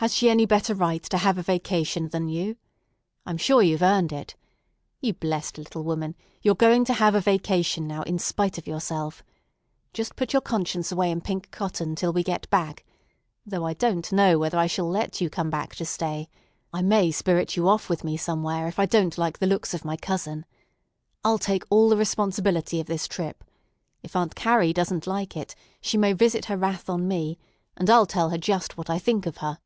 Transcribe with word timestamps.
"Has 0.00 0.12
she 0.14 0.28
any 0.28 0.44
better 0.44 0.74
right 0.74 1.02
to 1.04 1.16
have 1.16 1.38
a 1.38 1.42
vacation 1.42 2.10
than 2.10 2.28
you? 2.28 2.56
I'm 3.24 3.38
sure 3.38 3.62
you've 3.62 3.80
earned 3.82 4.12
it. 4.12 4.34
You 5.00 5.14
blessed 5.14 5.56
little 5.56 5.82
woman, 5.84 6.14
you're 6.42 6.54
going 6.54 6.84
to 6.84 6.92
have 6.92 7.14
a 7.14 7.20
vacation 7.22 7.86
now, 7.86 8.02
in 8.02 8.18
spite 8.18 8.58
of 8.58 8.66
yourself. 8.66 9.24
Just 9.94 10.14
put 10.14 10.34
your 10.34 10.42
conscience 10.42 10.92
away 10.92 11.10
in 11.10 11.22
pink 11.22 11.50
cotton 11.50 11.94
till 11.94 12.12
we 12.12 12.22
get 12.22 12.48
back—though 12.50 13.64
I 13.64 13.72
don't 13.72 14.12
know 14.12 14.38
whether 14.38 14.58
I 14.58 14.66
shall 14.66 14.86
let 14.86 15.22
you 15.22 15.30
come 15.30 15.48
back 15.48 15.74
to 15.76 15.86
stay. 15.86 16.28
I 16.74 16.82
may 16.82 17.10
spirit 17.10 17.56
you 17.56 17.66
off 17.66 17.88
with 17.88 18.04
me 18.04 18.18
somewhere 18.18 18.68
if 18.68 18.78
I 18.78 18.84
don't 18.84 19.16
like 19.16 19.38
the 19.38 19.46
looks 19.46 19.72
of 19.72 19.86
my 19.86 19.96
cousin. 19.96 20.44
I'll 21.24 21.38
take 21.38 21.64
all 21.70 21.88
the 21.88 21.96
responsibility 21.96 22.80
of 22.80 22.86
this 22.86 23.08
trip. 23.08 23.42
If 24.02 24.14
Aunt 24.14 24.34
Carrie 24.34 24.74
doesn't 24.74 25.06
like 25.06 25.38
it, 25.38 25.54
she 25.80 25.96
may 25.96 26.12
visit 26.12 26.44
her 26.44 26.56
wrath 26.58 26.90
on 26.90 27.08
me, 27.08 27.38
and 27.78 27.88
I'll 27.88 28.04
tell 28.06 28.28
her 28.28 28.36
just 28.38 28.76
what 28.76 28.90
I 28.90 28.98
think 28.98 29.24
of 29.24 29.38
her. 29.38 29.56